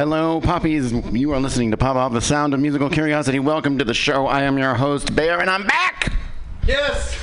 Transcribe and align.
Hello, 0.00 0.40
poppies. 0.40 0.92
You 0.92 1.32
are 1.32 1.38
listening 1.38 1.72
to 1.72 1.76
Pop 1.76 1.94
Off, 1.94 2.14
the 2.14 2.22
sound 2.22 2.54
of 2.54 2.60
musical 2.60 2.88
curiosity. 2.88 3.38
Welcome 3.38 3.76
to 3.76 3.84
the 3.84 3.92
show. 3.92 4.26
I 4.26 4.44
am 4.44 4.56
your 4.56 4.74
host, 4.74 5.14
Bear, 5.14 5.40
and 5.40 5.50
I'm 5.50 5.66
back 5.66 6.14
Yes! 6.66 7.18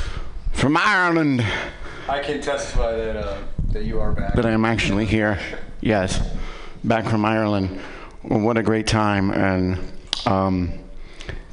from 0.52 0.78
Ireland. 0.78 1.44
I 2.08 2.20
can 2.20 2.40
testify 2.40 2.96
that 2.96 3.16
uh, 3.16 3.40
that 3.70 3.86
you 3.86 4.00
are 4.00 4.12
back. 4.12 4.36
That 4.36 4.46
I 4.46 4.52
am 4.52 4.64
actually 4.64 5.08
here. 5.08 5.40
Yes, 5.82 6.22
back 6.84 7.06
from 7.06 7.26
Ireland. 7.26 7.80
What 8.22 8.58
a 8.58 8.62
great 8.62 8.86
time. 8.86 9.32
And 9.32 9.80
um, 10.28 10.72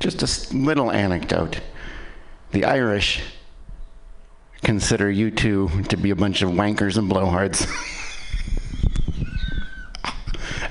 just 0.00 0.20
a 0.52 0.54
little 0.54 0.90
anecdote 0.90 1.58
the 2.52 2.66
Irish 2.66 3.22
consider 4.62 5.10
you 5.10 5.30
two 5.30 5.70
to 5.84 5.96
be 5.96 6.10
a 6.10 6.16
bunch 6.16 6.42
of 6.42 6.50
wankers 6.50 6.98
and 6.98 7.10
blowhards. 7.10 7.66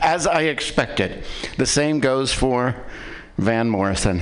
As 0.03 0.27
I 0.27 0.41
expected. 0.41 1.23
The 1.57 1.65
same 1.65 2.01
goes 2.01 2.33
for 2.33 2.75
Van 3.37 3.69
Morrison. 3.69 4.21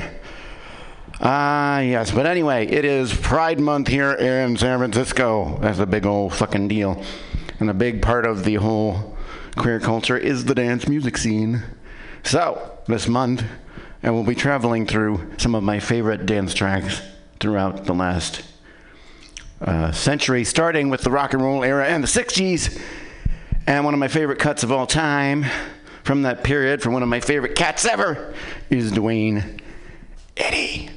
Ah, 1.19 1.79
yes. 1.79 2.11
But 2.11 2.27
anyway, 2.27 2.67
it 2.67 2.85
is 2.85 3.11
Pride 3.15 3.59
Month 3.59 3.87
here 3.87 4.11
in 4.11 4.55
San 4.57 4.77
Francisco. 4.77 5.57
That's 5.59 5.79
a 5.79 5.87
big 5.87 6.05
old 6.05 6.35
fucking 6.35 6.67
deal. 6.67 7.03
And 7.59 7.67
a 7.67 7.73
big 7.73 7.99
part 7.99 8.27
of 8.27 8.43
the 8.43 8.55
whole 8.55 9.17
queer 9.55 9.79
culture 9.79 10.15
is 10.15 10.45
the 10.45 10.53
dance 10.53 10.87
music 10.87 11.17
scene. 11.17 11.63
So, 12.23 12.77
this 12.87 13.07
month, 13.07 13.43
I 14.03 14.11
will 14.11 14.23
be 14.23 14.35
traveling 14.35 14.85
through 14.85 15.31
some 15.37 15.55
of 15.55 15.63
my 15.63 15.79
favorite 15.79 16.27
dance 16.27 16.53
tracks 16.53 17.01
throughout 17.39 17.85
the 17.85 17.93
last 17.95 18.43
uh, 19.61 19.91
century, 19.91 20.43
starting 20.43 20.89
with 20.89 21.01
the 21.01 21.09
rock 21.09 21.33
and 21.33 21.41
roll 21.41 21.63
era 21.63 21.87
and 21.87 22.03
the 22.03 22.07
60s. 22.07 22.79
And 23.71 23.85
one 23.85 23.93
of 23.93 24.01
my 24.01 24.09
favorite 24.09 24.37
cuts 24.37 24.63
of 24.63 24.71
all 24.73 24.85
time 24.85 25.45
from 26.03 26.23
that 26.23 26.43
period, 26.43 26.81
from 26.81 26.91
one 26.91 27.03
of 27.03 27.07
my 27.07 27.21
favorite 27.21 27.55
cats 27.55 27.85
ever, 27.85 28.33
is 28.69 28.91
Duane 28.91 29.61
Eddy. 30.35 30.89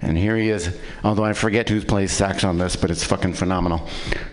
And 0.00 0.16
here 0.16 0.36
he 0.36 0.48
is, 0.48 0.78
although 1.02 1.24
I 1.24 1.32
forget 1.32 1.68
who 1.68 1.80
plays 1.82 2.12
sax 2.12 2.44
on 2.44 2.58
this, 2.58 2.76
but 2.76 2.92
it's 2.92 3.02
fucking 3.02 3.32
phenomenal. 3.32 3.88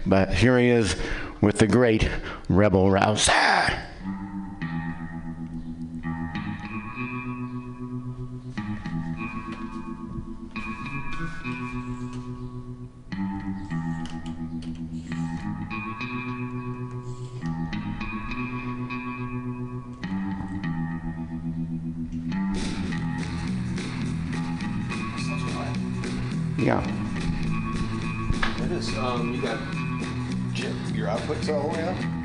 But 0.06 0.35
here 0.35 0.59
he 0.59 0.69
is 0.69 0.95
with 1.41 1.57
the 1.57 1.66
great 1.66 2.07
Rebel 2.47 2.91
Rouser. 2.91 3.34
Yeah. 26.63 26.79
It 28.63 28.72
is. 28.72 28.97
Um, 28.97 29.34
you 29.34 29.41
got 29.41 29.59
your 30.96 31.07
outputs 31.09 31.53
all 31.53 31.63
the 31.63 31.78
way 31.78 31.84
up? 31.84 32.22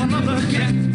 Another 0.00 0.40
cat. 0.50 0.89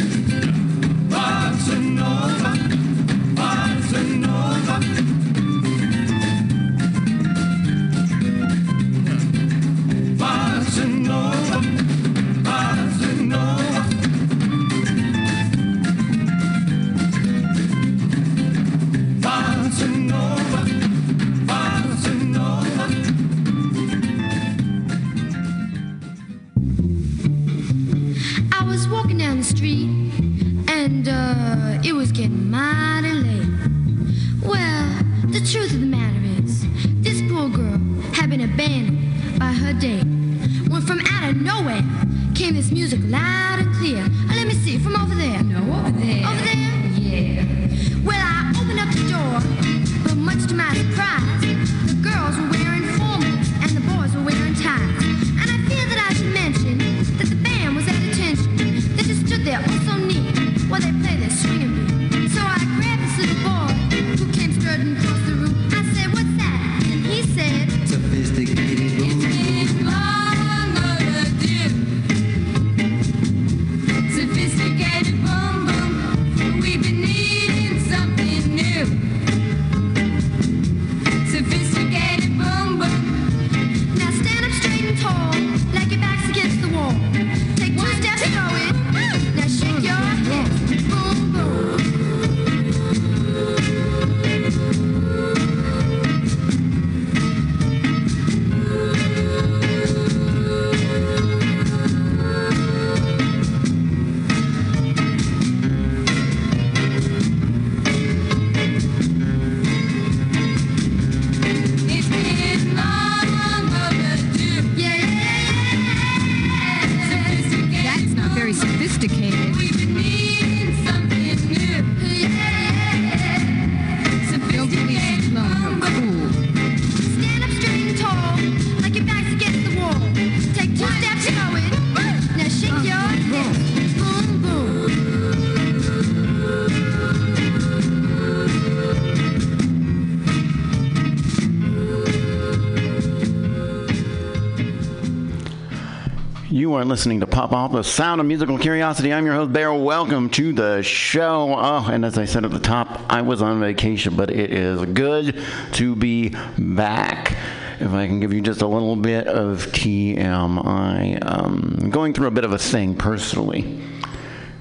Are 146.76 146.84
listening 146.84 147.22
to 147.22 147.28
Pop 147.28 147.54
Off, 147.54 147.72
the 147.72 147.84
sound 147.84 148.20
of 148.20 148.28
musical 148.28 148.58
curiosity. 148.58 149.14
I'm 149.14 149.26
your 149.26 149.34
host, 149.34 149.54
Bear. 149.54 149.74
Welcome 149.74 150.30
to 150.32 150.52
the 150.52 150.84
show. 150.84 151.56
Oh, 151.58 151.88
and 151.90 152.04
as 152.04 152.18
I 152.18 152.26
said 152.26 152.44
at 152.44 152.52
the 152.52 152.60
top, 152.60 153.00
I 153.10 153.22
was 153.22 153.42
on 153.42 153.62
vacation, 153.62 154.18
but 154.18 154.30
it 154.30 154.52
is 154.52 154.84
good 154.88 155.42
to 155.72 155.96
be 155.96 156.36
back. 156.58 157.38
If 157.80 157.94
I 157.94 158.08
can 158.08 158.20
give 158.20 158.34
you 158.34 158.42
just 158.42 158.62
a 158.62 158.68
little 158.68 158.98
bit 158.98 159.26
of 159.26 159.68
TM, 159.68 160.66
I 160.66 161.18
am 161.22 161.92
going 161.92 162.14
through 162.14 162.28
a 162.28 162.32
bit 162.32 162.44
of 162.44 162.52
a 162.52 162.58
thing 162.58 162.94
personally, 162.94 163.82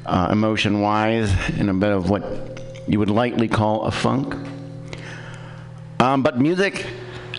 uh, 0.06 0.28
emotion 0.30 0.80
wise, 0.80 1.35
and 1.59 1.68
a 1.68 1.75
bit 1.75 1.90
of 1.90 2.11
what 2.11 2.62
you 2.87 3.00
would 3.00 3.11
lightly 3.11 3.49
call 3.49 3.83
a 3.83 3.90
funk. 3.90 4.37
Um, 5.99 6.23
but 6.23 6.38
music 6.38 6.87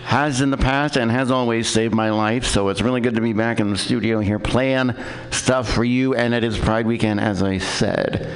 has 0.06 0.40
in 0.40 0.50
the 0.50 0.56
past 0.56 0.96
and 0.96 1.10
has 1.10 1.32
always 1.32 1.68
saved 1.68 1.92
my 1.92 2.10
life, 2.10 2.44
so 2.44 2.68
it's 2.68 2.80
really 2.80 3.00
good 3.00 3.16
to 3.16 3.20
be 3.20 3.32
back 3.32 3.58
in 3.58 3.70
the 3.70 3.76
studio 3.76 4.20
here 4.20 4.38
playing 4.38 4.94
stuff 5.32 5.68
for 5.68 5.82
you. 5.82 6.14
And 6.14 6.32
it 6.32 6.44
is 6.44 6.56
Pride 6.56 6.86
Weekend, 6.86 7.18
as 7.18 7.42
I 7.42 7.58
said. 7.58 8.32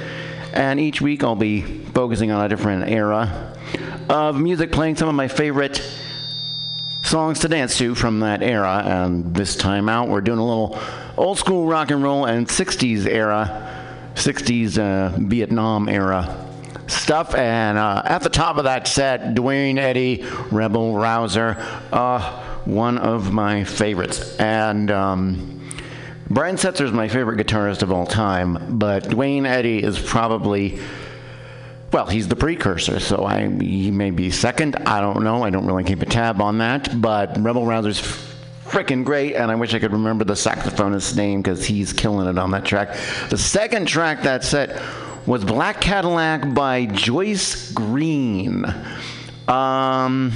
And 0.53 0.81
each 0.81 0.99
week 0.99 1.23
I'll 1.23 1.33
be 1.33 1.61
focusing 1.61 2.29
on 2.29 2.45
a 2.45 2.49
different 2.49 2.89
era 2.89 3.55
of 4.09 4.37
music, 4.37 4.73
playing 4.73 4.97
some 4.97 5.07
of 5.07 5.15
my 5.15 5.29
favorite 5.29 5.81
songs 7.03 7.39
to 7.39 7.47
dance 7.47 7.77
to 7.77 7.95
from 7.95 8.19
that 8.19 8.43
era. 8.43 8.83
And 8.85 9.33
this 9.33 9.55
time 9.55 9.87
out, 9.87 10.09
we're 10.09 10.19
doing 10.19 10.39
a 10.39 10.45
little 10.45 10.77
old 11.15 11.37
school 11.37 11.67
rock 11.67 11.89
and 11.89 12.03
roll 12.03 12.25
and 12.25 12.49
60s 12.49 13.05
era, 13.05 14.11
60s 14.15 14.77
uh, 14.77 15.17
Vietnam 15.17 15.87
era 15.87 16.50
stuff. 16.87 17.35
And 17.35 17.77
uh, 17.77 18.01
at 18.05 18.21
the 18.21 18.29
top 18.29 18.57
of 18.57 18.65
that 18.65 18.87
set, 18.87 19.33
Duane 19.33 19.77
Eddy, 19.77 20.25
Rebel 20.51 20.95
Rouser, 20.95 21.57
uh, 21.91 22.43
one 22.65 22.97
of 22.97 23.31
my 23.31 23.63
favorites. 23.63 24.37
And 24.37 24.91
um, 24.91 25.61
Brian 26.29 26.55
Setzer 26.55 26.85
is 26.85 26.91
my 26.91 27.07
favorite 27.07 27.45
guitarist 27.45 27.81
of 27.81 27.91
all 27.91 28.05
time, 28.05 28.77
but 28.77 29.09
Duane 29.09 29.45
Eddy 29.45 29.83
is 29.83 29.99
probably. 29.99 30.79
Well, 31.91 32.05
he's 32.05 32.29
the 32.29 32.37
precursor, 32.37 33.01
so 33.01 33.25
I 33.25 33.49
he 33.49 33.91
may 33.91 34.11
be 34.11 34.31
second. 34.31 34.77
I 34.77 35.01
don't 35.01 35.25
know. 35.25 35.43
I 35.43 35.49
don't 35.49 35.65
really 35.65 35.83
keep 35.83 36.01
a 36.01 36.05
tab 36.05 36.41
on 36.41 36.59
that. 36.59 37.01
But 37.01 37.37
Rebel 37.37 37.65
Rouser's 37.65 37.99
freaking 38.71 39.03
great, 39.03 39.35
and 39.35 39.51
I 39.51 39.55
wish 39.55 39.73
I 39.73 39.79
could 39.79 39.91
remember 39.91 40.23
the 40.23 40.37
saxophonist's 40.37 41.17
name 41.17 41.41
because 41.41 41.65
he's 41.65 41.91
killing 41.91 42.29
it 42.29 42.37
on 42.37 42.51
that 42.51 42.63
track. 42.63 42.95
The 43.29 43.37
second 43.37 43.87
track 43.89 44.23
that 44.23 44.45
set 44.45 44.81
was 45.25 45.45
Black 45.45 45.79
Cadillac 45.79 46.53
by 46.53 46.85
Joyce 46.87 47.71
Green. 47.71 48.65
Um, 49.47 50.31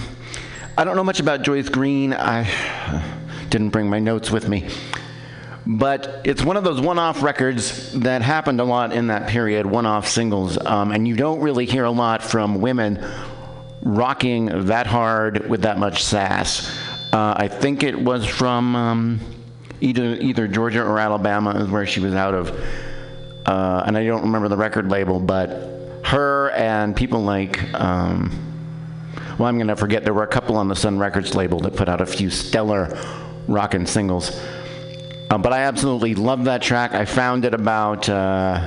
I 0.77 0.83
don't 0.83 0.95
know 0.95 1.03
much 1.03 1.19
about 1.19 1.41
Joyce 1.41 1.69
Green. 1.69 2.13
I 2.13 3.03
didn't 3.49 3.69
bring 3.69 3.89
my 3.89 3.99
notes 3.99 4.29
with 4.29 4.47
me. 4.47 4.69
But 5.65 6.21
it's 6.23 6.43
one 6.43 6.55
of 6.57 6.63
those 6.63 6.79
one 6.79 6.99
off 6.99 7.23
records 7.23 7.93
that 7.93 8.21
happened 8.21 8.61
a 8.61 8.63
lot 8.63 8.93
in 8.93 9.07
that 9.07 9.27
period, 9.27 9.65
one 9.65 9.87
off 9.87 10.07
singles. 10.07 10.63
Um, 10.63 10.91
and 10.91 11.07
you 11.07 11.15
don't 11.15 11.39
really 11.39 11.65
hear 11.65 11.85
a 11.85 11.91
lot 11.91 12.21
from 12.21 12.61
women 12.61 13.03
rocking 13.81 14.67
that 14.67 14.85
hard 14.85 15.49
with 15.49 15.63
that 15.63 15.79
much 15.79 16.03
sass. 16.03 16.77
Uh, 17.11 17.33
I 17.37 17.47
think 17.47 17.81
it 17.81 17.99
was 17.99 18.25
from 18.25 18.75
um, 18.75 19.19
either, 19.81 20.15
either 20.15 20.47
Georgia 20.47 20.83
or 20.83 20.99
Alabama, 20.99 21.51
is 21.51 21.69
where 21.69 21.87
she 21.87 21.99
was 21.99 22.13
out 22.13 22.35
of 22.35 22.55
uh, 23.45 23.83
and 23.85 23.97
I 23.97 24.05
don't 24.05 24.23
remember 24.23 24.47
the 24.47 24.57
record 24.57 24.89
label, 24.89 25.19
but 25.19 26.01
her 26.05 26.51
and 26.51 26.95
people 26.95 27.23
like, 27.23 27.73
um, 27.73 28.31
well, 29.37 29.47
I'm 29.47 29.57
going 29.57 29.67
to 29.67 29.75
forget, 29.75 30.03
there 30.03 30.13
were 30.13 30.23
a 30.23 30.27
couple 30.27 30.55
on 30.55 30.67
the 30.67 30.75
Sun 30.75 30.99
Records 30.99 31.35
label 31.35 31.59
that 31.61 31.75
put 31.75 31.89
out 31.89 32.01
a 32.01 32.05
few 32.05 32.29
stellar 32.29 32.97
rockin' 33.47 33.85
singles. 33.85 34.31
Uh, 35.29 35.37
but 35.37 35.51
I 35.51 35.61
absolutely 35.61 36.15
love 36.15 36.45
that 36.45 36.61
track. 36.61 36.93
I 36.93 37.05
found 37.05 37.45
it 37.45 37.53
about, 37.53 38.07
uh, 38.07 38.59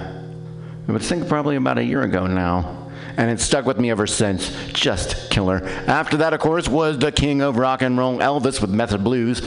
I 0.88 0.92
would 0.92 1.02
think 1.02 1.28
probably 1.28 1.56
about 1.56 1.78
a 1.78 1.85
year 1.85 2.02
ago 2.02 2.26
now. 2.26 2.90
And 3.16 3.30
it's 3.30 3.42
stuck 3.42 3.66
with 3.66 3.80
me 3.80 3.90
ever 3.90 4.06
since. 4.06 4.54
Just 4.68 5.30
killer. 5.30 5.64
After 5.87 6.18
that, 6.18 6.35
of 6.35 6.40
course, 6.40 6.68
was 6.68 6.99
the 6.99 7.11
king 7.11 7.40
of 7.40 7.56
rock 7.56 7.82
and 7.82 7.99
roll, 7.99 8.18
Elvis 8.18 8.61
with 8.61 8.70
Mess 8.70 8.92
of 8.92 9.02
Blues, 9.02 9.40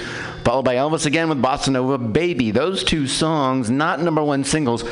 followed 0.43 0.63
by 0.63 0.75
Elvis 0.75 1.05
again 1.05 1.29
with 1.29 1.41
Bossa 1.41 1.69
Nova 1.69 1.97
Baby. 1.97 2.51
Those 2.51 2.83
two 2.83 3.07
songs, 3.07 3.69
not 3.69 4.01
number 4.01 4.21
one 4.21 4.43
singles, 4.43 4.83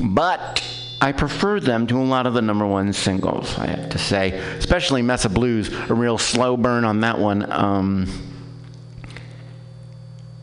but 0.00 0.62
I 1.00 1.12
prefer 1.12 1.60
them 1.60 1.86
to 1.88 1.98
a 2.00 2.02
lot 2.02 2.26
of 2.26 2.34
the 2.34 2.42
number 2.42 2.66
one 2.66 2.92
singles, 2.92 3.56
I 3.58 3.66
have 3.66 3.90
to 3.90 3.98
say. 3.98 4.30
Especially 4.58 5.02
Mess 5.02 5.24
of 5.24 5.34
Blues, 5.34 5.68
a 5.88 5.94
real 5.94 6.18
slow 6.18 6.56
burn 6.56 6.84
on 6.84 7.00
that 7.00 7.18
one. 7.18 7.50
Um, 7.50 8.08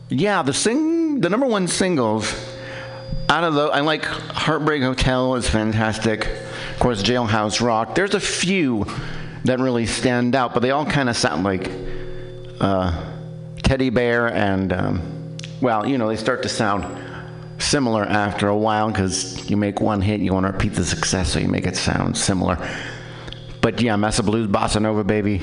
yeah, 0.08 0.42
the 0.42 0.54
sing, 0.54 1.20
the 1.20 1.28
number 1.28 1.46
one 1.46 1.68
singles 1.68 2.32
out 3.28 3.44
of 3.44 3.54
the, 3.54 3.64
I 3.64 3.80
like 3.80 4.04
Heartbreak 4.04 4.82
Hotel 4.82 5.34
is 5.34 5.48
fantastic. 5.48 6.26
Of 6.26 6.78
course, 6.78 7.02
Jailhouse 7.02 7.60
Rock. 7.60 7.94
There's 7.94 8.14
a 8.14 8.20
few 8.20 8.86
that 9.44 9.58
really 9.58 9.86
stand 9.86 10.34
out, 10.34 10.54
but 10.54 10.60
they 10.60 10.70
all 10.70 10.86
kind 10.86 11.08
of 11.08 11.16
sound 11.16 11.44
like 11.44 11.70
uh, 12.60 13.14
Teddy 13.62 13.90
Bear 13.90 14.32
and, 14.32 14.72
um, 14.72 15.36
well, 15.60 15.86
you 15.86 15.98
know, 15.98 16.08
they 16.08 16.16
start 16.16 16.42
to 16.44 16.48
sound 16.48 16.84
similar 17.58 18.04
after 18.04 18.48
a 18.48 18.56
while 18.56 18.90
because 18.90 19.48
you 19.50 19.56
make 19.56 19.80
one 19.80 20.00
hit, 20.00 20.20
you 20.20 20.32
want 20.32 20.46
to 20.46 20.52
repeat 20.52 20.74
the 20.74 20.84
success, 20.84 21.32
so 21.32 21.38
you 21.38 21.48
make 21.48 21.66
it 21.66 21.76
sound 21.76 22.16
similar. 22.16 22.58
But 23.60 23.80
yeah, 23.80 23.96
Mess 23.96 24.18
of 24.18 24.26
Blues, 24.26 24.48
Bossa 24.48 24.80
Nova, 24.80 25.04
baby. 25.04 25.42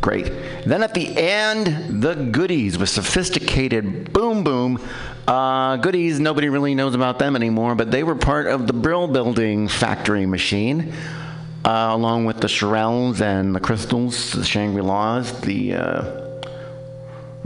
Great. 0.00 0.26
Then 0.64 0.82
at 0.82 0.94
the 0.94 1.16
end, 1.16 2.02
the 2.02 2.14
goodies 2.14 2.78
with 2.78 2.88
sophisticated 2.88 4.12
boom 4.12 4.44
boom. 4.44 4.80
Uh, 5.26 5.76
goodies, 5.76 6.20
nobody 6.20 6.48
really 6.48 6.74
knows 6.74 6.94
about 6.94 7.18
them 7.18 7.34
anymore, 7.34 7.74
but 7.74 7.90
they 7.90 8.04
were 8.04 8.14
part 8.14 8.46
of 8.46 8.66
the 8.66 8.72
Brill 8.72 9.08
Building 9.08 9.66
factory 9.66 10.26
machine, 10.26 10.92
uh, 11.64 11.88
along 11.90 12.26
with 12.26 12.40
the 12.40 12.46
Shirelles 12.46 13.20
and 13.20 13.54
the 13.54 13.60
Crystals, 13.60 14.32
the 14.32 14.44
Shangri 14.44 14.82
La's, 14.82 15.40
the. 15.40 15.74
Uh, 15.74 16.25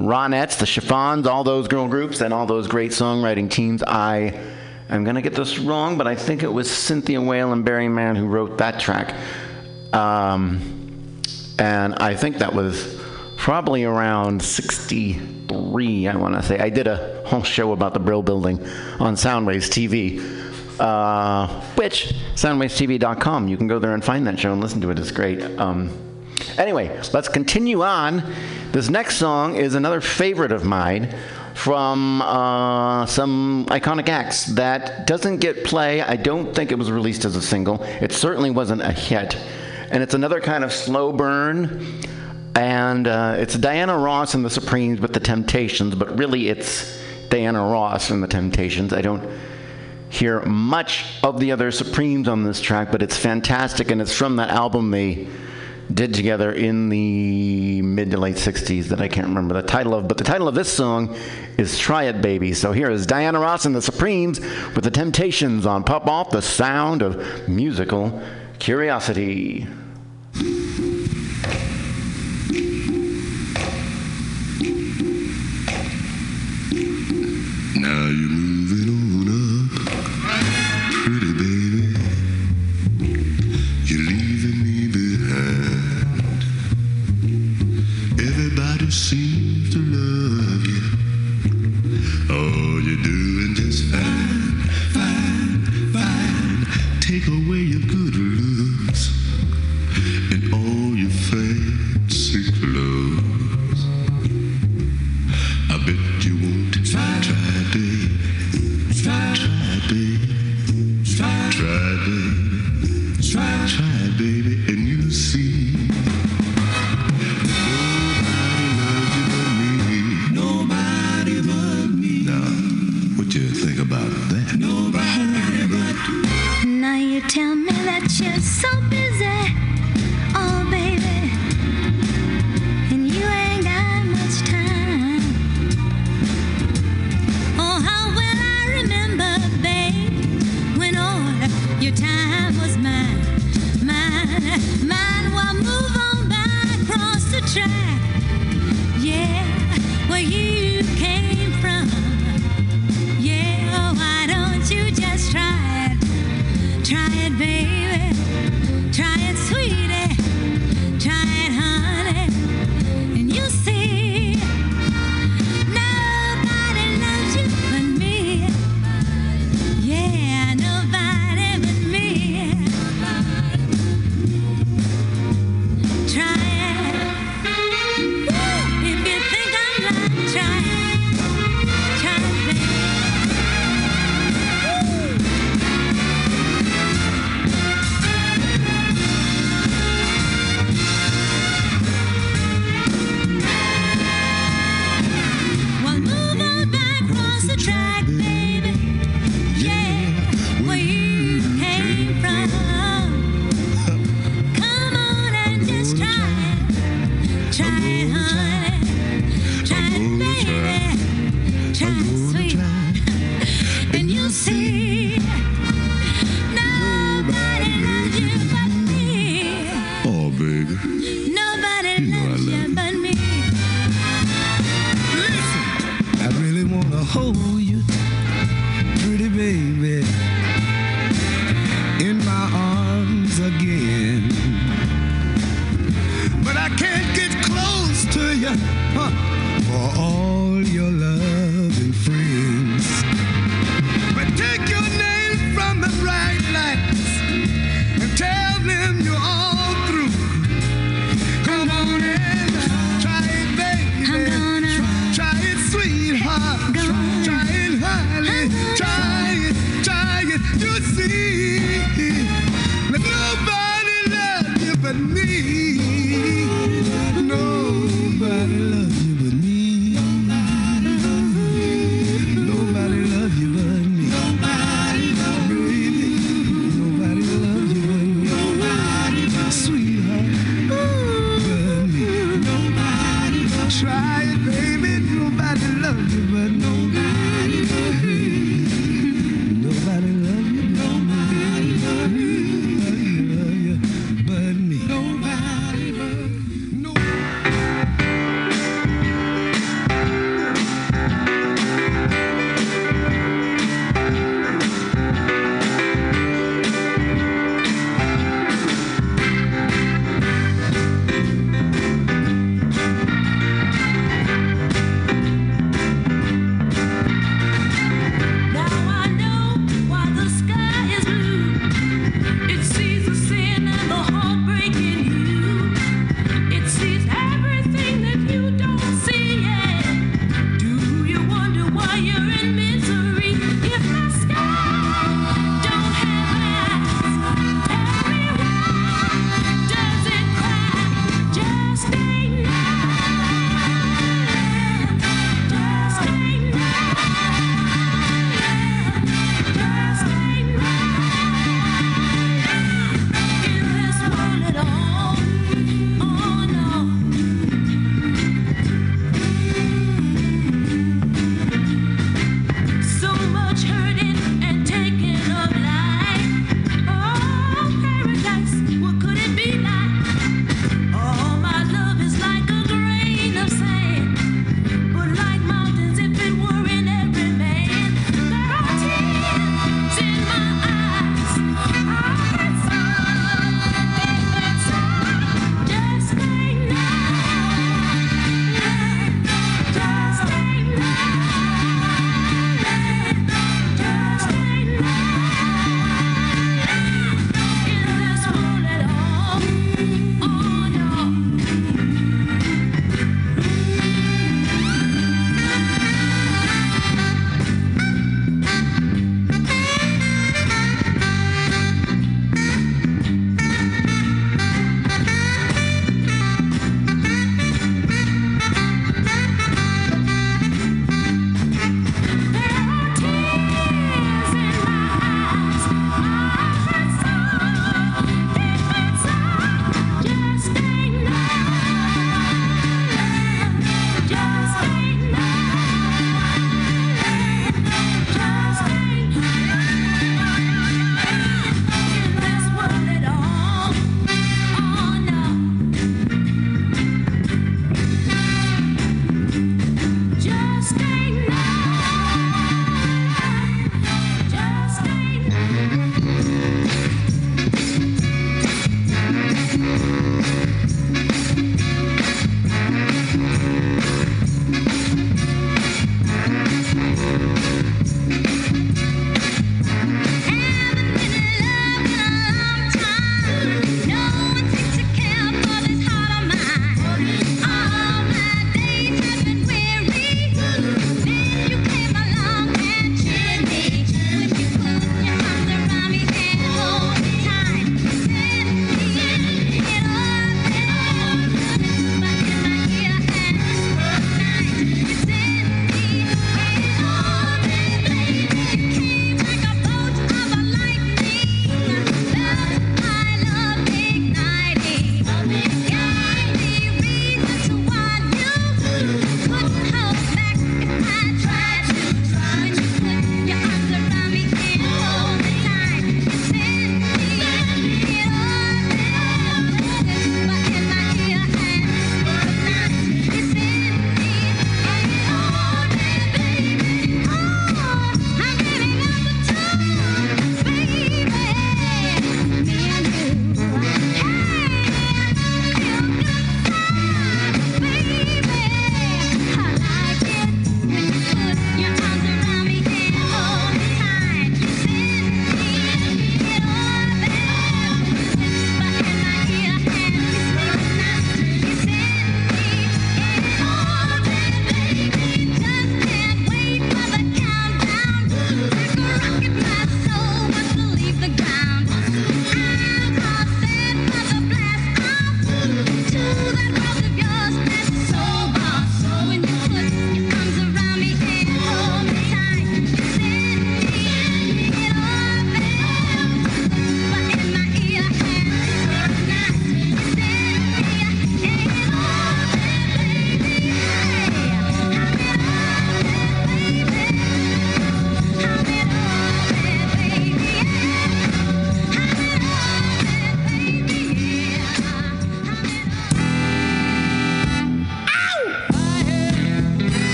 Ronettes, 0.00 0.58
the 0.58 0.66
Chiffons, 0.66 1.26
all 1.26 1.44
those 1.44 1.68
girl 1.68 1.86
groups, 1.86 2.22
and 2.22 2.32
all 2.32 2.46
those 2.46 2.66
great 2.66 2.90
songwriting 2.90 3.50
teams. 3.50 3.82
I 3.82 4.40
am 4.88 5.04
going 5.04 5.16
to 5.16 5.22
get 5.22 5.34
this 5.34 5.58
wrong, 5.58 5.98
but 5.98 6.06
I 6.06 6.14
think 6.14 6.42
it 6.42 6.52
was 6.52 6.70
Cynthia 6.70 7.20
Weil 7.20 7.52
and 7.52 7.64
Barry 7.64 7.88
Mann 7.88 8.16
who 8.16 8.26
wrote 8.26 8.58
that 8.58 8.80
track. 8.80 9.14
Um, 9.92 11.20
and 11.58 11.94
I 11.96 12.14
think 12.14 12.38
that 12.38 12.54
was 12.54 12.98
probably 13.36 13.84
around 13.84 14.42
63, 14.42 16.08
I 16.08 16.16
want 16.16 16.34
to 16.34 16.42
say. 16.42 16.58
I 16.58 16.70
did 16.70 16.86
a 16.86 17.22
whole 17.26 17.42
show 17.42 17.72
about 17.72 17.92
the 17.92 18.00
Brill 18.00 18.22
Building 18.22 18.58
on 18.98 19.16
Soundwaves 19.16 19.68
TV. 19.68 20.38
Uh, 20.80 21.46
which 21.74 22.14
soundwavestv.com 22.36 23.48
you 23.48 23.58
can 23.58 23.66
go 23.66 23.78
there 23.78 23.92
and 23.92 24.02
find 24.02 24.26
that 24.26 24.38
show 24.38 24.50
and 24.50 24.62
listen 24.62 24.80
to 24.80 24.88
it 24.88 24.98
it's 24.98 25.10
great 25.10 25.42
um, 25.60 25.90
Anyway, 26.60 26.94
let's 27.14 27.28
continue 27.28 27.82
on. 27.82 28.22
This 28.70 28.90
next 28.90 29.16
song 29.16 29.56
is 29.56 29.74
another 29.74 30.02
favorite 30.02 30.52
of 30.52 30.62
mine 30.62 31.16
from 31.54 32.20
uh, 32.20 33.06
some 33.06 33.64
iconic 33.70 34.10
acts 34.10 34.44
that 34.44 35.06
doesn't 35.06 35.38
get 35.38 35.64
play. 35.64 36.02
I 36.02 36.16
don't 36.16 36.54
think 36.54 36.70
it 36.70 36.74
was 36.78 36.90
released 36.90 37.24
as 37.24 37.34
a 37.34 37.40
single. 37.40 37.82
It 37.82 38.12
certainly 38.12 38.50
wasn't 38.50 38.82
a 38.82 38.92
hit. 38.92 39.38
And 39.90 40.02
it's 40.02 40.12
another 40.12 40.38
kind 40.38 40.62
of 40.62 40.70
slow 40.70 41.14
burn. 41.14 42.02
And 42.54 43.08
uh, 43.08 43.36
it's 43.38 43.54
Diana 43.54 43.96
Ross 43.96 44.34
and 44.34 44.44
the 44.44 44.50
Supremes 44.50 45.00
with 45.00 45.14
the 45.14 45.20
Temptations, 45.20 45.94
but 45.94 46.18
really 46.18 46.50
it's 46.50 47.02
Diana 47.30 47.62
Ross 47.62 48.10
and 48.10 48.22
the 48.22 48.28
Temptations. 48.28 48.92
I 48.92 49.00
don't 49.00 49.26
hear 50.10 50.42
much 50.42 51.06
of 51.22 51.40
the 51.40 51.52
other 51.52 51.70
Supremes 51.70 52.28
on 52.28 52.44
this 52.44 52.60
track, 52.60 52.92
but 52.92 53.00
it's 53.00 53.16
fantastic, 53.16 53.90
and 53.90 54.02
it's 54.02 54.12
from 54.12 54.36
that 54.36 54.50
album 54.50 54.90
they 54.90 55.26
did 55.94 56.14
together 56.14 56.52
in 56.52 56.88
the 56.88 57.82
mid 57.82 58.10
to 58.10 58.16
late 58.16 58.36
60s 58.36 58.84
that 58.86 59.00
I 59.00 59.08
can't 59.08 59.26
remember 59.26 59.54
the 59.54 59.66
title 59.66 59.94
of, 59.94 60.08
but 60.08 60.18
the 60.18 60.24
title 60.24 60.48
of 60.48 60.54
this 60.54 60.72
song 60.72 61.16
is 61.58 61.78
Try 61.78 62.04
It 62.04 62.22
Baby. 62.22 62.54
So 62.54 62.72
here 62.72 62.90
is 62.90 63.06
Diana 63.06 63.40
Ross 63.40 63.64
and 63.64 63.74
the 63.74 63.82
Supremes 63.82 64.40
with 64.40 64.84
the 64.84 64.90
Temptations 64.90 65.66
on 65.66 65.84
Pop 65.84 66.06
Off, 66.06 66.30
the 66.30 66.42
sound 66.42 67.02
of 67.02 67.48
musical 67.48 68.22
curiosity. 68.58 69.66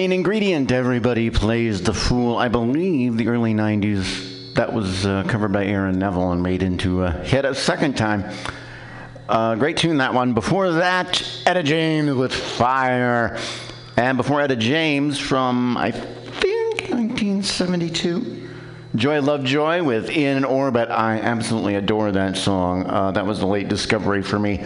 Main 0.00 0.12
ingredient. 0.12 0.72
Everybody 0.72 1.28
plays 1.28 1.82
the 1.82 1.92
fool. 1.92 2.38
I 2.38 2.48
believe 2.48 3.18
the 3.18 3.28
early 3.28 3.52
90s. 3.52 4.54
That 4.54 4.72
was 4.72 5.04
uh, 5.04 5.24
covered 5.24 5.52
by 5.52 5.66
Aaron 5.66 5.98
Neville 5.98 6.32
and 6.32 6.42
made 6.42 6.62
into 6.62 7.02
a 7.02 7.10
hit 7.10 7.44
a 7.44 7.54
second 7.54 7.98
time. 7.98 8.24
Uh, 9.28 9.56
great 9.56 9.76
tune, 9.76 9.98
that 9.98 10.14
one. 10.14 10.32
Before 10.32 10.72
that, 10.72 11.22
Etta 11.44 11.62
James 11.62 12.14
with 12.14 12.32
Fire. 12.32 13.38
And 13.98 14.16
before 14.16 14.40
Etta 14.40 14.56
James 14.56 15.18
from, 15.18 15.76
I 15.76 15.90
think, 15.90 16.88
1972. 16.88 18.48
Joy 18.94 19.20
Lovejoy 19.20 19.82
with 19.82 20.08
In 20.08 20.46
Orbit. 20.46 20.88
I 20.88 21.18
absolutely 21.18 21.74
adore 21.74 22.10
that 22.10 22.38
song. 22.38 22.86
Uh, 22.86 23.10
that 23.10 23.26
was 23.26 23.42
a 23.42 23.46
late 23.46 23.68
discovery 23.68 24.22
for 24.22 24.38
me. 24.38 24.64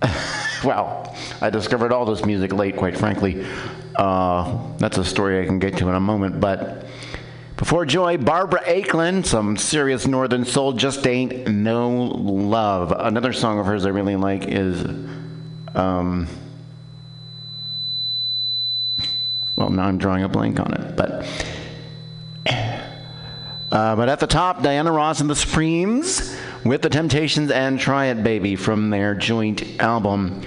well, 0.64 1.12
I 1.40 1.50
discovered 1.50 1.90
all 1.90 2.04
this 2.04 2.24
music 2.24 2.52
late, 2.52 2.76
quite 2.76 2.96
frankly. 2.96 3.44
Uh, 3.96 4.72
that's 4.78 4.98
a 4.98 5.04
story 5.04 5.40
I 5.40 5.46
can 5.46 5.58
get 5.58 5.76
to 5.78 5.88
in 5.88 5.94
a 5.94 6.00
moment. 6.00 6.40
But 6.40 6.86
before 7.56 7.86
Joy, 7.86 8.18
Barbara 8.18 8.62
Acklin, 8.64 9.24
some 9.24 9.56
serious 9.56 10.06
Northern 10.06 10.44
Soul, 10.44 10.72
Just 10.72 11.06
Ain't 11.06 11.46
No 11.48 11.90
Love. 11.90 12.92
Another 12.92 13.32
song 13.32 13.58
of 13.58 13.66
hers 13.66 13.86
I 13.86 13.90
really 13.90 14.16
like 14.16 14.48
is. 14.48 14.84
Um, 15.74 16.28
well, 19.56 19.70
now 19.70 19.84
I'm 19.84 19.98
drawing 19.98 20.24
a 20.24 20.28
blank 20.28 20.58
on 20.60 20.74
it. 20.74 20.96
But. 20.96 21.26
Uh, 23.74 23.96
but 23.96 24.08
at 24.08 24.20
the 24.20 24.26
top, 24.26 24.62
Diana 24.62 24.92
Ross 24.92 25.20
and 25.20 25.28
the 25.28 25.34
Supremes 25.34 26.38
with 26.64 26.80
the 26.80 26.88
Temptations 26.88 27.50
and 27.50 27.78
Try 27.78 28.06
It 28.06 28.22
Baby 28.22 28.54
from 28.54 28.90
their 28.90 29.16
joint 29.16 29.80
album. 29.80 30.42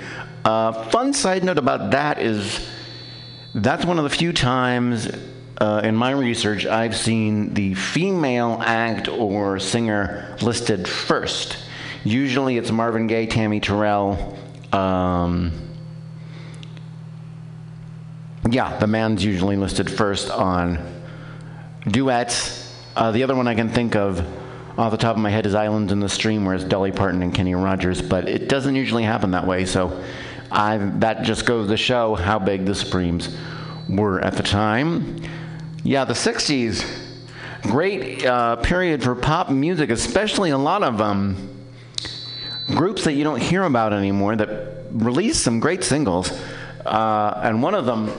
Uh, 0.45 0.71
fun 0.89 1.11
side 1.11 1.43
note 1.43 1.57
about 1.57 1.91
that 1.91 2.21
is 2.21 2.65
that's 3.53 3.85
one 3.85 3.97
of 3.97 4.03
the 4.03 4.09
few 4.09 4.33
times 4.33 5.09
uh, 5.59 5.81
in 5.83 5.95
my 5.95 6.11
research 6.11 6.65
I've 6.65 6.95
seen 6.95 7.53
the 7.53 7.73
female 7.73 8.57
act 8.61 9.07
or 9.07 9.59
singer 9.59 10.35
listed 10.41 10.87
first. 10.87 11.57
Usually 12.03 12.57
it's 12.57 12.71
Marvin 12.71 13.07
Gaye, 13.07 13.25
Tammy 13.25 13.59
Terrell. 13.59 14.37
Um, 14.71 15.51
yeah, 18.49 18.77
the 18.77 18.87
man's 18.87 19.25
usually 19.25 19.57
listed 19.57 19.89
first 19.89 20.29
on 20.29 20.79
duets. 21.87 22.75
Uh, 22.95 23.11
the 23.11 23.23
other 23.23 23.35
one 23.35 23.47
I 23.47 23.55
can 23.55 23.69
think 23.69 23.95
of 23.95 24.25
off 24.77 24.91
the 24.91 24.97
top 24.97 25.15
of 25.15 25.21
my 25.21 25.29
head 25.29 25.45
is 25.45 25.55
Islands 25.55 25.91
in 25.91 25.99
the 25.99 26.09
Stream, 26.09 26.45
where 26.45 26.53
it's 26.53 26.63
Dolly 26.63 26.91
Parton 26.91 27.23
and 27.23 27.33
Kenny 27.33 27.55
Rogers, 27.55 28.01
but 28.01 28.29
it 28.29 28.47
doesn't 28.47 28.75
usually 28.75 29.03
happen 29.03 29.31
that 29.31 29.47
way. 29.47 29.65
So 29.65 30.03
I, 30.51 30.77
that 30.77 31.23
just 31.23 31.45
goes 31.45 31.69
to 31.69 31.77
show 31.77 32.15
how 32.15 32.39
big 32.39 32.65
the 32.65 32.75
Supremes 32.75 33.35
were 33.89 34.19
at 34.21 34.33
the 34.33 34.43
time. 34.43 35.21
Yeah, 35.83 36.05
the 36.05 36.13
60s, 36.13 36.85
great 37.63 38.25
uh, 38.25 38.57
period 38.57 39.03
for 39.03 39.15
pop 39.15 39.49
music, 39.49 39.89
especially 39.89 40.51
a 40.51 40.57
lot 40.57 40.83
of 40.83 41.01
um, 41.01 41.49
groups 42.67 43.03
that 43.05 43.13
you 43.13 43.23
don't 43.23 43.41
hear 43.41 43.63
about 43.63 43.93
anymore 43.93 44.35
that 44.35 44.85
released 44.91 45.43
some 45.43 45.59
great 45.59 45.83
singles. 45.83 46.31
Uh, 46.85 47.41
and 47.43 47.61
one 47.61 47.75
of 47.75 47.85
them 47.85 48.09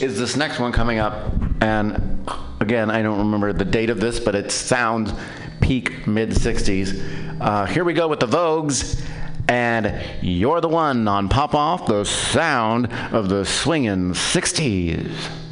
is 0.00 0.18
this 0.18 0.36
next 0.36 0.58
one 0.58 0.72
coming 0.72 0.98
up. 0.98 1.32
And 1.60 2.28
again, 2.60 2.90
I 2.90 3.02
don't 3.02 3.18
remember 3.18 3.52
the 3.52 3.64
date 3.64 3.90
of 3.90 4.00
this, 4.00 4.20
but 4.20 4.34
it 4.34 4.50
sounds 4.50 5.12
peak 5.60 6.06
mid 6.06 6.30
60s. 6.30 7.40
Uh, 7.40 7.66
here 7.66 7.84
we 7.84 7.92
go 7.92 8.08
with 8.08 8.20
the 8.20 8.26
Vogues. 8.26 9.02
And 9.48 10.04
you're 10.20 10.60
the 10.60 10.68
one 10.68 11.08
on 11.08 11.30
Pop 11.30 11.54
Off, 11.54 11.86
the 11.86 12.04
sound 12.04 12.92
of 13.12 13.30
the 13.30 13.44
swinging 13.44 14.10
60s. 14.10 15.47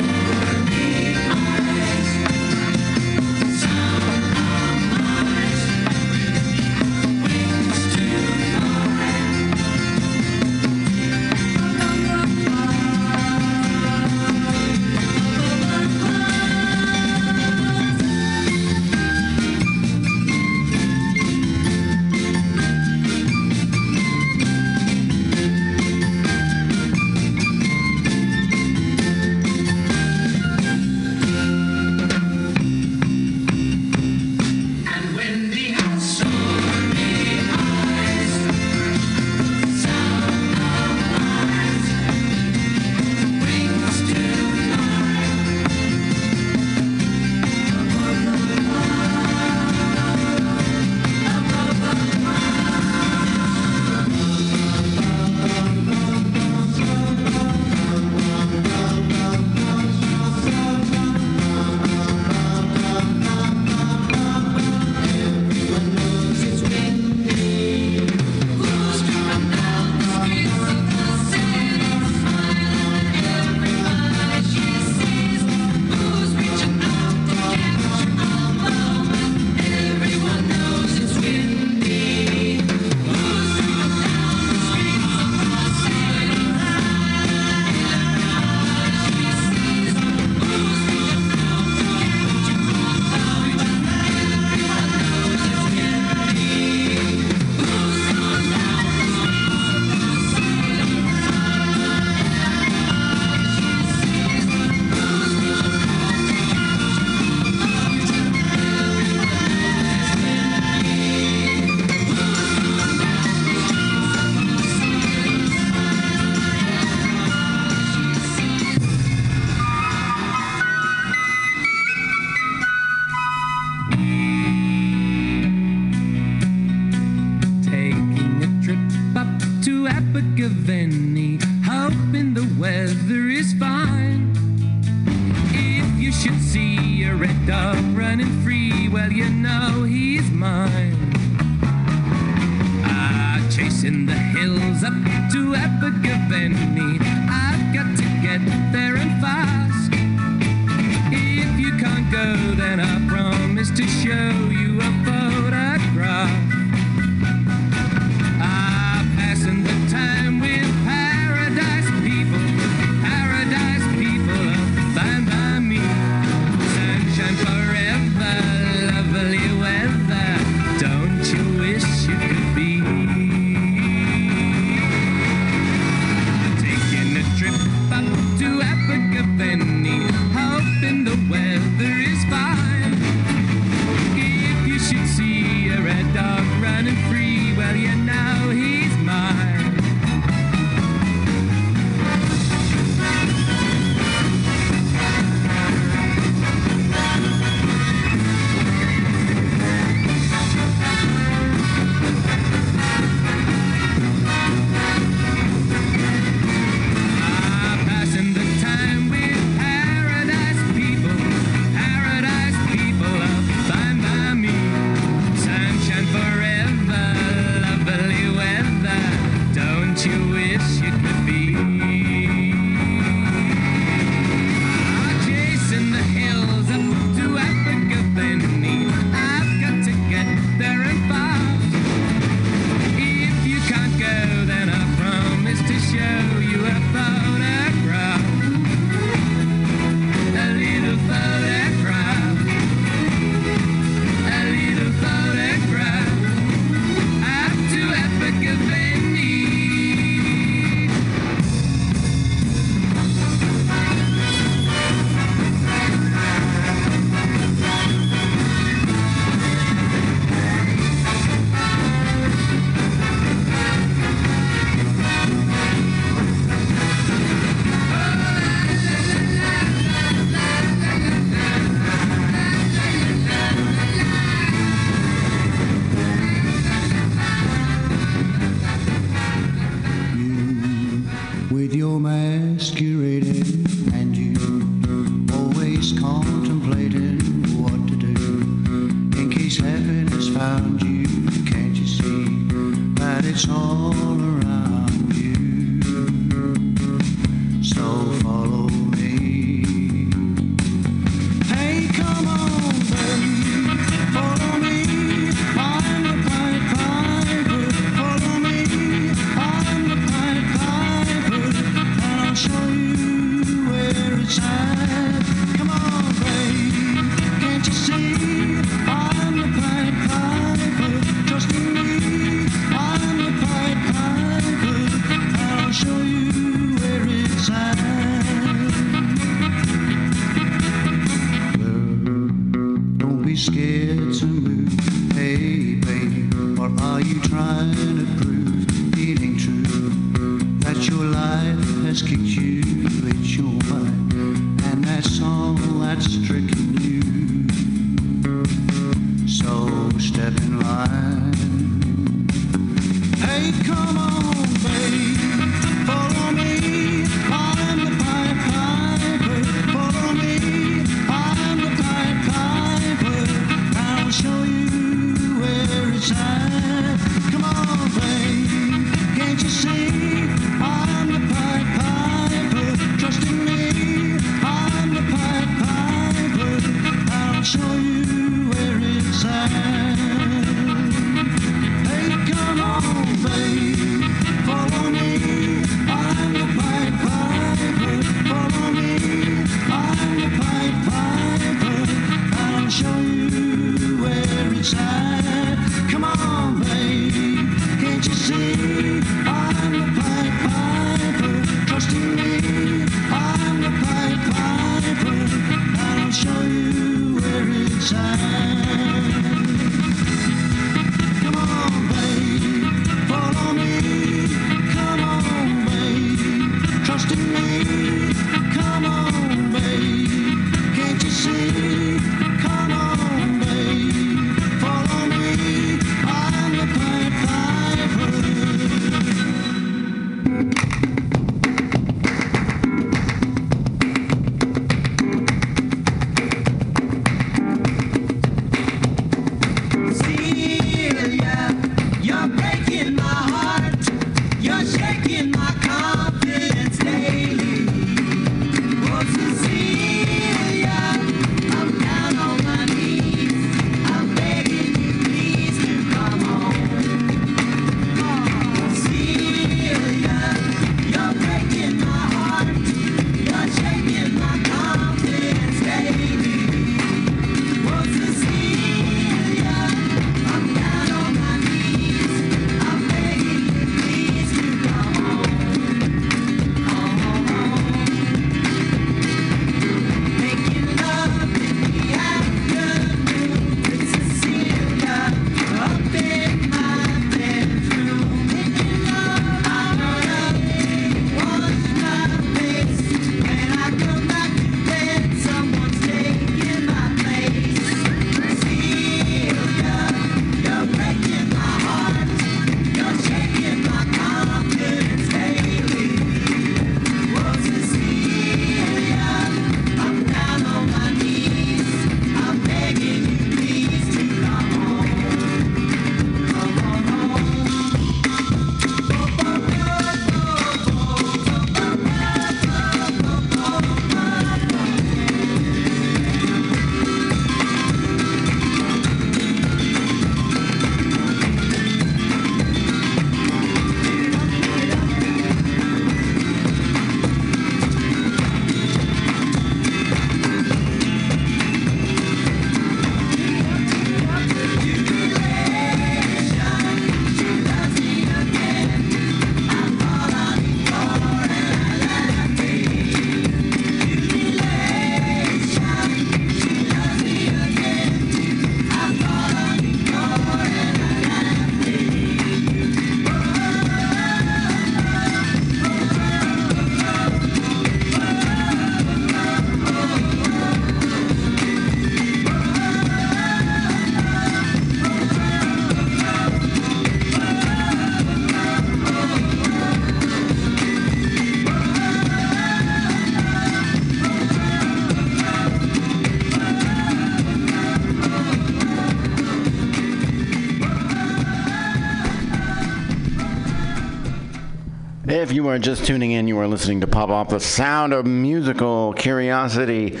Are 595.54 595.58
just 595.60 595.84
tuning 595.86 596.10
in, 596.10 596.26
you 596.26 596.36
are 596.40 596.48
listening 596.48 596.80
to 596.80 596.86
Pop 596.88 597.10
Off 597.10 597.28
the 597.28 597.38
Sound 597.38 597.92
of 597.92 598.04
Musical 598.06 598.92
Curiosity 598.92 600.00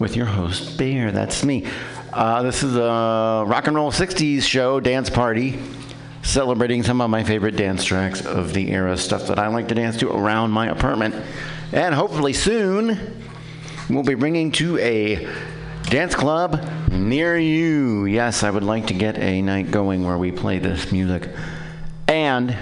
with 0.00 0.16
your 0.16 0.26
host, 0.26 0.76
Bear. 0.76 1.12
That's 1.12 1.44
me. 1.44 1.64
Uh, 2.12 2.42
this 2.42 2.64
is 2.64 2.74
a 2.74 3.44
rock 3.46 3.68
and 3.68 3.76
roll 3.76 3.92
60s 3.92 4.42
show, 4.42 4.80
dance 4.80 5.08
party, 5.08 5.60
celebrating 6.24 6.82
some 6.82 7.00
of 7.00 7.10
my 7.10 7.22
favorite 7.22 7.54
dance 7.54 7.84
tracks 7.84 8.26
of 8.26 8.54
the 8.54 8.72
era, 8.72 8.96
stuff 8.96 9.28
that 9.28 9.38
I 9.38 9.46
like 9.46 9.68
to 9.68 9.76
dance 9.76 9.98
to 9.98 10.10
around 10.10 10.50
my 10.50 10.66
apartment. 10.66 11.14
And 11.70 11.94
hopefully 11.94 12.32
soon, 12.32 13.22
we'll 13.88 14.02
be 14.02 14.16
bringing 14.16 14.50
to 14.52 14.78
a 14.78 15.28
dance 15.90 16.16
club 16.16 16.68
near 16.90 17.38
you. 17.38 18.06
Yes, 18.06 18.42
I 18.42 18.50
would 18.50 18.64
like 18.64 18.88
to 18.88 18.94
get 18.94 19.16
a 19.16 19.42
night 19.42 19.70
going 19.70 20.02
where 20.02 20.18
we 20.18 20.32
play 20.32 20.58
this 20.58 20.90
music. 20.90 21.28
And 22.08 22.56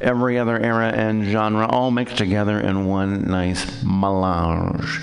every 0.00 0.38
other 0.38 0.58
era 0.58 0.88
and 0.88 1.24
genre 1.24 1.66
all 1.66 1.90
mixed 1.90 2.16
together 2.16 2.58
in 2.58 2.86
one 2.86 3.22
nice 3.22 3.82
melange. 3.82 5.00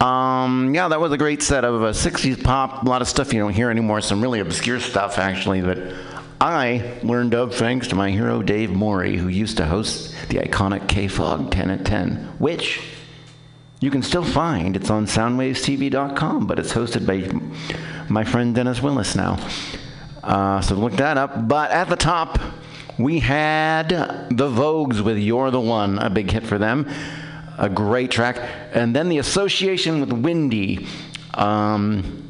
Um, 0.00 0.74
yeah, 0.74 0.88
that 0.88 1.00
was 1.00 1.12
a 1.12 1.16
great 1.16 1.42
set 1.42 1.64
of 1.64 1.82
uh, 1.82 1.86
60s 1.92 2.42
pop, 2.42 2.82
a 2.82 2.88
lot 2.88 3.00
of 3.00 3.08
stuff 3.08 3.32
you 3.32 3.40
don't 3.40 3.52
hear 3.54 3.70
anymore, 3.70 4.00
some 4.00 4.20
really 4.20 4.40
obscure 4.40 4.80
stuff 4.80 5.18
actually 5.18 5.60
that 5.62 5.94
I 6.40 6.98
learned 7.02 7.34
of 7.34 7.54
thanks 7.54 7.88
to 7.88 7.94
my 7.94 8.10
hero 8.10 8.42
Dave 8.42 8.70
Morey, 8.70 9.16
who 9.16 9.28
used 9.28 9.56
to 9.56 9.66
host 9.66 10.14
the 10.28 10.38
iconic 10.38 10.88
K-Fog 10.88 11.50
10 11.50 11.70
at 11.70 11.86
10, 11.86 12.34
which 12.38 12.82
you 13.80 13.90
can 13.90 14.02
still 14.02 14.24
find. 14.24 14.76
It's 14.76 14.90
on 14.90 15.06
soundwavestv.com, 15.06 16.46
but 16.46 16.58
it's 16.58 16.72
hosted 16.72 17.06
by 17.06 17.30
my 18.08 18.24
friend 18.24 18.54
Dennis 18.54 18.82
Willis 18.82 19.16
now. 19.16 19.38
Uh, 20.22 20.60
so 20.60 20.74
look 20.74 20.92
that 20.94 21.16
up. 21.16 21.48
But 21.48 21.70
at 21.70 21.88
the 21.88 21.96
top, 21.96 22.38
we 22.98 23.18
had 23.18 23.88
the 23.88 24.48
Vogues 24.48 25.00
with 25.00 25.18
You're 25.18 25.50
the 25.50 25.60
One, 25.60 25.98
a 25.98 26.10
big 26.10 26.30
hit 26.30 26.46
for 26.46 26.58
them. 26.58 26.88
A 27.58 27.68
great 27.68 28.10
track. 28.10 28.38
And 28.72 28.94
then 28.94 29.08
the 29.08 29.18
association 29.18 30.00
with 30.00 30.12
Windy, 30.12 30.86
um, 31.34 32.22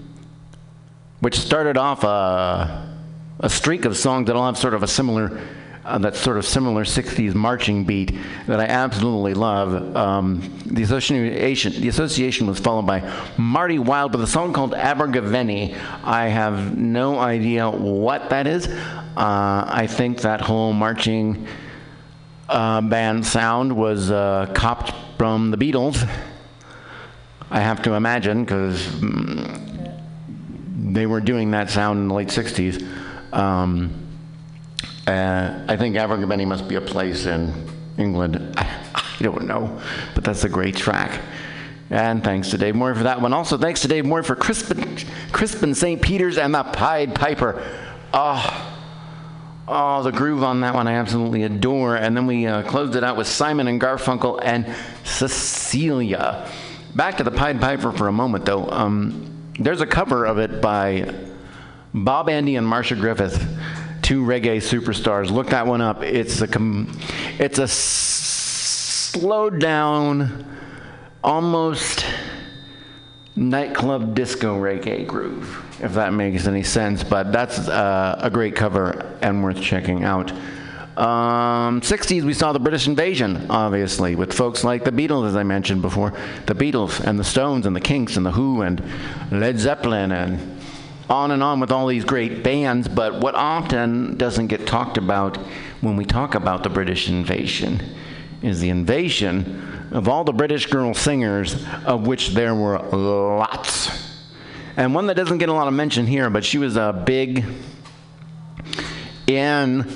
which 1.20 1.38
started 1.38 1.76
off 1.76 2.04
a, 2.04 2.96
a 3.40 3.50
streak 3.50 3.84
of 3.84 3.96
songs 3.96 4.26
that 4.26 4.36
all 4.36 4.46
have 4.46 4.58
sort 4.58 4.74
of 4.74 4.82
a 4.82 4.88
similar, 4.88 5.40
uh, 5.84 5.98
that 5.98 6.16
sort 6.16 6.38
of 6.38 6.46
similar 6.46 6.84
60s 6.84 7.34
marching 7.34 7.84
beat 7.84 8.16
that 8.46 8.60
I 8.60 8.64
absolutely 8.64 9.34
love. 9.34 9.96
Um, 9.96 10.60
the, 10.66 10.82
association, 10.82 11.80
the 11.80 11.88
association 11.88 12.46
was 12.46 12.58
followed 12.58 12.86
by 12.86 13.10
Marty 13.36 13.78
Wilde 13.78 14.14
with 14.14 14.24
a 14.24 14.26
song 14.26 14.52
called 14.52 14.74
Abergavenny. 14.74 15.74
I 16.02 16.28
have 16.28 16.76
no 16.76 17.18
idea 17.18 17.68
what 17.68 18.30
that 18.30 18.46
is. 18.46 18.68
Uh, 19.16 19.64
I 19.68 19.86
think 19.86 20.22
that 20.22 20.40
whole 20.40 20.72
marching 20.72 21.46
uh, 22.48 22.80
band 22.80 23.24
sound 23.24 23.76
was 23.76 24.10
uh, 24.10 24.50
copped 24.54 24.92
from 25.18 25.50
the 25.50 25.56
Beatles. 25.56 26.08
I 27.50 27.60
have 27.60 27.82
to 27.82 27.94
imagine 27.94 28.44
because 28.44 28.84
mm, 28.86 30.02
they 30.92 31.06
were 31.06 31.20
doing 31.20 31.52
that 31.52 31.70
sound 31.70 32.00
in 32.00 32.08
the 32.08 32.14
late 32.14 32.28
60s. 32.28 32.84
Um, 33.32 33.92
uh, 35.06 35.64
I 35.68 35.76
think 35.76 35.96
Abergavenny 35.96 36.44
must 36.44 36.66
be 36.66 36.74
a 36.74 36.80
place 36.80 37.26
in 37.26 37.52
England. 37.96 38.54
I, 38.56 38.80
I 38.94 39.22
don't 39.22 39.46
know, 39.46 39.80
but 40.14 40.24
that's 40.24 40.42
a 40.42 40.48
great 40.48 40.74
track. 40.74 41.20
And 41.90 42.24
thanks 42.24 42.50
to 42.50 42.58
Dave 42.58 42.74
Morey 42.74 42.96
for 42.96 43.04
that 43.04 43.20
one. 43.20 43.32
Also, 43.32 43.56
thanks 43.58 43.82
to 43.82 43.88
Dave 43.88 44.06
Morey 44.06 44.24
for 44.24 44.34
Crispian, 44.34 45.04
Crispian 45.30 45.76
St. 45.76 46.02
Peters 46.02 46.38
and 46.38 46.54
the 46.54 46.64
Pied 46.64 47.14
Piper. 47.14 47.62
Oh, 48.12 48.73
Oh, 49.66 50.02
the 50.02 50.12
groove 50.12 50.42
on 50.42 50.60
that 50.60 50.74
one 50.74 50.86
I 50.86 50.92
absolutely 50.94 51.44
adore. 51.44 51.96
And 51.96 52.16
then 52.16 52.26
we 52.26 52.46
uh, 52.46 52.62
closed 52.62 52.96
it 52.96 53.04
out 53.04 53.16
with 53.16 53.26
Simon 53.26 53.66
and 53.66 53.80
Garfunkel 53.80 54.38
and 54.42 54.66
Cecilia. 55.04 56.50
Back 56.94 57.16
to 57.16 57.24
the 57.24 57.30
Pied 57.30 57.60
Piper 57.60 57.90
for 57.92 58.08
a 58.08 58.12
moment, 58.12 58.44
though. 58.44 58.68
Um, 58.68 59.30
there's 59.58 59.80
a 59.80 59.86
cover 59.86 60.26
of 60.26 60.38
it 60.38 60.60
by 60.60 61.14
Bob 61.94 62.28
Andy 62.28 62.56
and 62.56 62.66
Marcia 62.66 62.94
Griffith, 62.94 63.42
two 64.02 64.22
reggae 64.22 64.56
superstars. 64.58 65.30
Look 65.30 65.48
that 65.48 65.66
one 65.66 65.80
up. 65.80 66.02
It's 66.02 66.40
a 66.42 66.48
com- 66.48 66.96
it's 67.38 67.58
a 67.58 67.62
s- 67.64 67.72
slowed 67.72 69.60
down, 69.60 70.44
almost 71.22 72.04
nightclub 73.34 74.14
disco 74.14 74.56
reggae 74.60 75.06
groove, 75.06 75.63
if 75.80 75.94
that 75.94 76.12
makes 76.12 76.46
any 76.46 76.62
sense. 76.62 77.04
But 77.04 77.32
that's 77.32 77.68
uh, 77.68 78.18
a 78.20 78.30
great 78.30 78.54
cover 78.54 79.16
and 79.20 79.42
worth 79.42 79.60
checking 79.60 80.04
out. 80.04 80.32
Um, 80.96 81.80
60s, 81.80 82.22
we 82.22 82.34
saw 82.34 82.52
the 82.52 82.60
British 82.60 82.86
invasion, 82.86 83.50
obviously, 83.50 84.14
with 84.14 84.32
folks 84.32 84.62
like 84.62 84.84
the 84.84 84.92
Beatles, 84.92 85.26
as 85.26 85.34
I 85.34 85.42
mentioned 85.42 85.82
before. 85.82 86.12
The 86.46 86.54
Beatles 86.54 87.00
and 87.00 87.18
the 87.18 87.24
Stones 87.24 87.66
and 87.66 87.74
the 87.74 87.80
Kinks 87.80 88.16
and 88.16 88.24
the 88.24 88.30
Who 88.30 88.62
and 88.62 88.80
Led 89.32 89.58
Zeppelin 89.58 90.12
and 90.12 90.60
on 91.10 91.32
and 91.32 91.42
on 91.42 91.58
with 91.58 91.72
all 91.72 91.88
these 91.88 92.04
great 92.04 92.44
bands. 92.44 92.86
But 92.86 93.20
what 93.20 93.34
often 93.34 94.16
doesn't 94.16 94.46
get 94.46 94.68
talked 94.68 94.96
about 94.96 95.36
when 95.80 95.96
we 95.96 96.04
talk 96.04 96.36
about 96.36 96.62
the 96.62 96.70
British 96.70 97.08
invasion 97.08 97.82
is 98.40 98.60
the 98.60 98.68
invasion 98.68 99.88
of 99.90 100.08
all 100.08 100.22
the 100.22 100.32
British 100.32 100.66
girl 100.66 100.94
singers, 100.94 101.64
of 101.84 102.06
which 102.06 102.30
there 102.30 102.54
were 102.54 102.78
lots. 102.78 104.13
And 104.76 104.94
one 104.94 105.06
that 105.06 105.14
doesn't 105.14 105.38
get 105.38 105.48
a 105.48 105.52
lot 105.52 105.68
of 105.68 105.74
mention 105.74 106.06
here, 106.06 106.28
but 106.30 106.44
she 106.44 106.58
was 106.58 106.76
a 106.76 106.92
big 107.06 107.44
in 109.26 109.86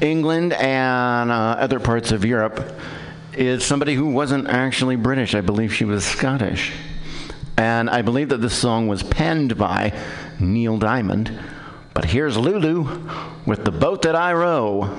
England 0.00 0.52
and 0.52 1.30
uh, 1.30 1.34
other 1.34 1.80
parts 1.80 2.12
of 2.12 2.24
Europe, 2.24 2.78
is 3.34 3.64
somebody 3.64 3.94
who 3.94 4.06
wasn't 4.06 4.48
actually 4.48 4.96
British. 4.96 5.34
I 5.34 5.40
believe 5.40 5.74
she 5.74 5.84
was 5.84 6.04
Scottish. 6.04 6.72
And 7.56 7.90
I 7.90 8.02
believe 8.02 8.30
that 8.30 8.38
this 8.38 8.56
song 8.56 8.88
was 8.88 9.02
penned 9.02 9.58
by 9.58 9.92
Neil 10.38 10.78
Diamond. 10.78 11.38
But 11.92 12.06
here's 12.06 12.36
Lulu 12.36 13.08
with 13.44 13.64
The 13.64 13.72
Boat 13.72 14.02
That 14.02 14.14
I 14.14 14.32
Row. 14.32 14.96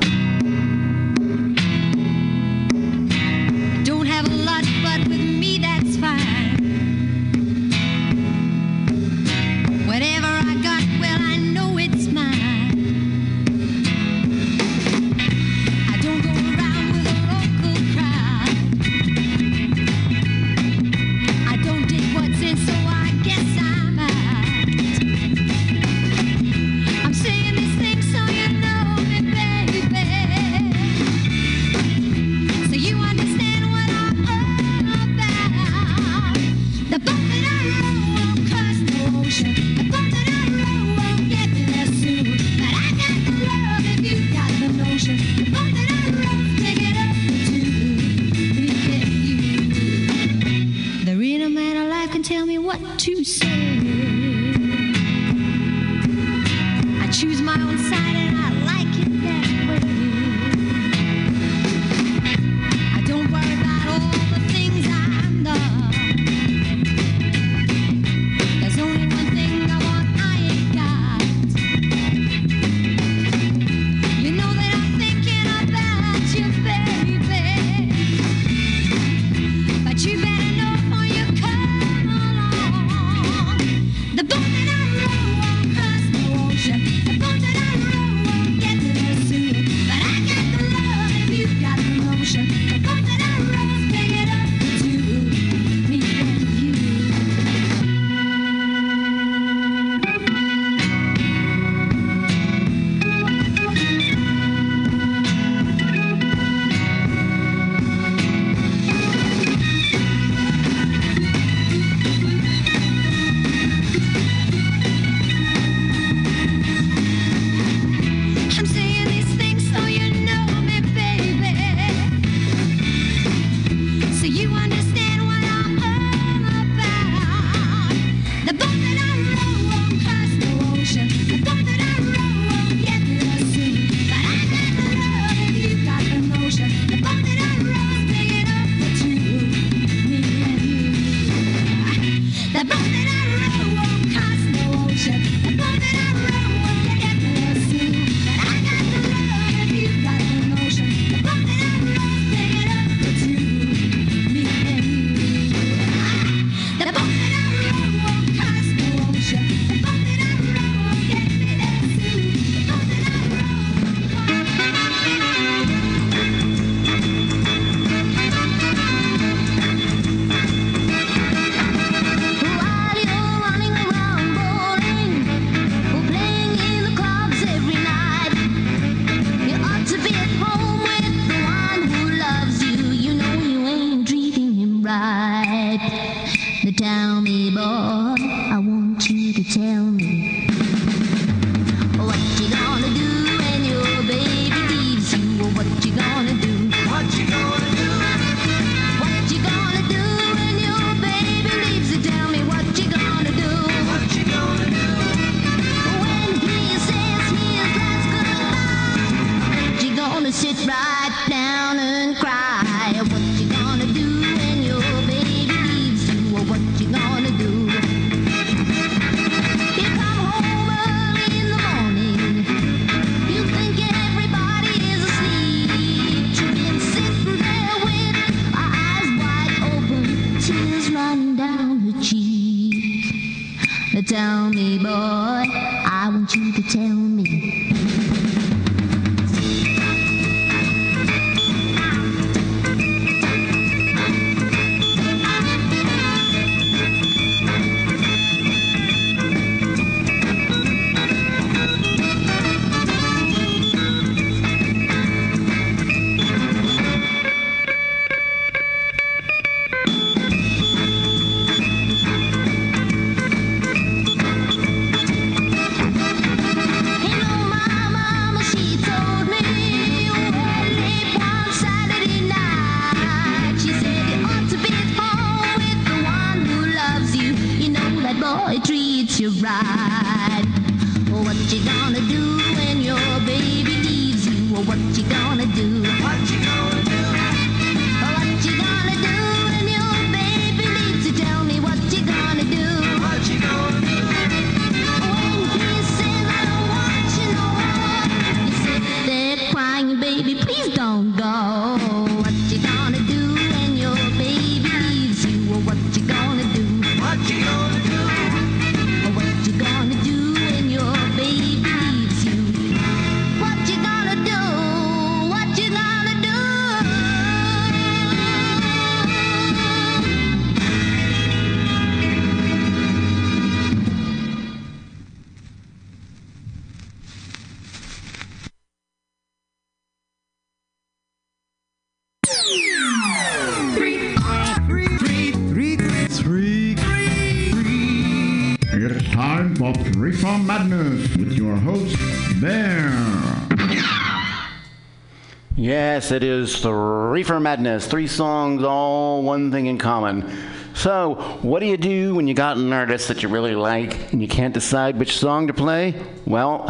Yes, 345.72 346.11
it 346.11 346.22
is 346.22 346.59
three 346.59 346.74
Reefer 346.74 347.39
Madness. 347.39 347.88
Three 347.88 348.05
songs, 348.05 348.61
all 348.61 349.24
one 349.24 349.53
thing 349.53 349.67
in 349.67 349.78
common. 349.78 350.30
So, 350.74 351.39
what 351.43 351.61
do 351.61 351.65
you 351.65 351.78
do 351.78 352.13
when 352.13 352.28
you 352.28 352.34
got 352.34 352.57
an 352.57 352.74
artist 352.74 353.07
that 353.07 353.24
you 353.24 353.30
really 353.30 353.55
like 353.55 354.11
and 354.11 354.22
you 354.22 354.28
can't 354.28 354.53
decide 354.53 354.99
which 354.99 355.17
song 355.17 355.47
to 355.47 355.53
play? 355.53 355.95
Well, 356.26 356.67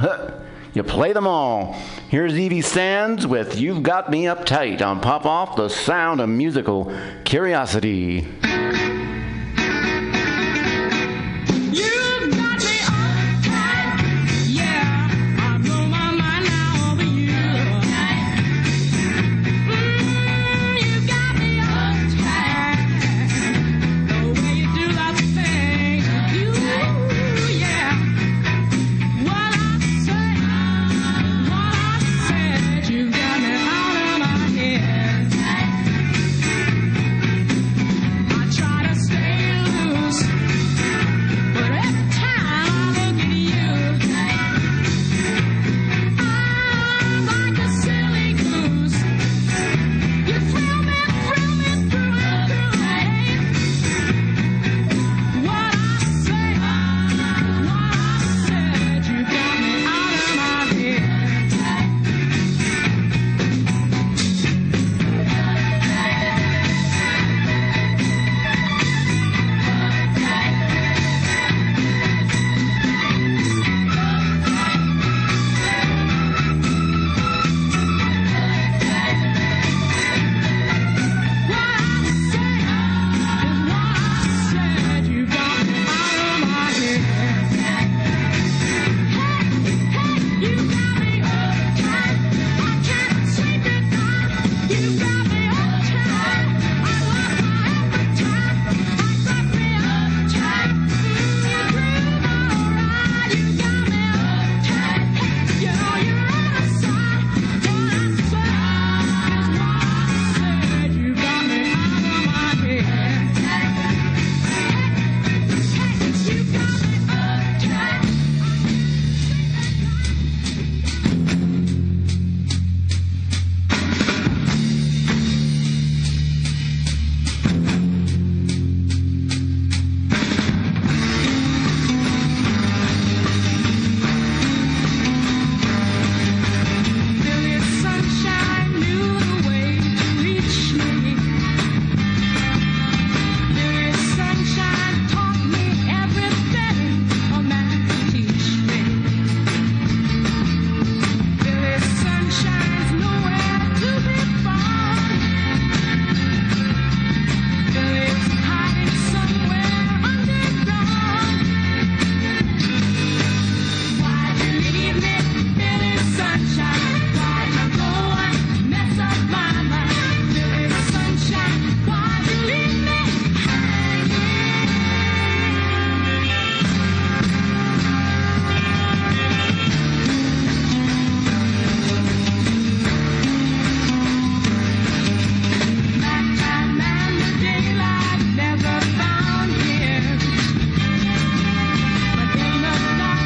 you 0.76 0.84
play 0.84 1.14
them 1.14 1.26
all. 1.26 1.74
Here's 2.10 2.38
Evie 2.38 2.62
Sands 2.62 3.26
with 3.26 3.60
You've 3.60 3.82
Got 3.82 4.12
Me 4.12 4.26
Uptight 4.26 4.84
on 4.84 5.00
Pop 5.00 5.26
Off 5.26 5.56
the 5.56 5.70
Sound 5.70 6.22
of 6.22 6.30
Musical 6.30 6.96
Curiosity. 7.26 8.28